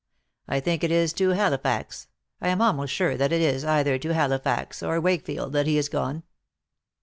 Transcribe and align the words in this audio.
—I 0.47 0.59
think 0.59 0.83
it 0.83 0.89
is 0.89 1.13
to 1.13 1.29
Halifax, 1.29 2.07
I 2.41 2.47
am 2.49 2.59
almost 2.59 2.91
sure 2.91 3.15
that 3.17 3.31
it 3.31 3.39
is 3.39 3.63
either 3.63 3.99
to 3.99 4.13
Halifax 4.15 4.81
or 4.81 4.99
Wakefield 4.99 5.53
that 5.53 5.67
he 5.67 5.77
is 5.77 5.89
gone." 5.89 6.23